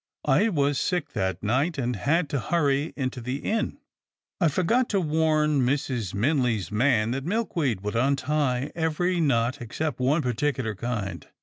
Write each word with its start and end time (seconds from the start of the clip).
I 0.25 0.49
was 0.49 0.79
sick 0.79 1.09
that 1.13 1.43
night, 1.43 1.77
and 1.77 1.95
had 1.95 2.27
to 2.29 2.39
hurry 2.39 2.91
into 2.97 3.21
the 3.21 3.35
Inn. 3.41 3.77
I 4.39 4.47
forgot 4.47 4.89
to 4.89 4.99
warn 4.99 5.61
Mrs. 5.61 6.15
Minley's 6.15 6.71
man 6.71 7.11
that 7.11 7.23
Milkweed 7.23 7.81
would 7.81 7.95
untie 7.95 8.71
every 8.73 9.19
knot 9.19 9.61
except 9.61 9.99
one 9.99 10.23
particular 10.23 10.73
kind. 10.73 11.27